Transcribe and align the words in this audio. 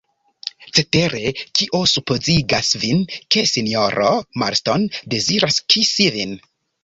Cetere, 0.77 1.33
kio 1.59 1.81
supozigas 1.91 2.71
vin, 2.85 3.03
ke 3.35 3.43
sinjoro 3.51 4.09
Marston 4.45 4.87
deziras 5.15 5.61
kisi 5.75 6.09
vin? 6.19 6.35